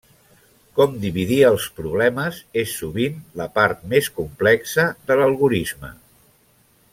[0.77, 5.93] Com dividir els problemes és, sovint, la part més complexa de l'algorisme.